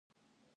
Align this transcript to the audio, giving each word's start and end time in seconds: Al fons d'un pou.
Al 0.01 0.09
fons 0.09 0.33
d'un 0.33 0.39
pou. 0.41 0.49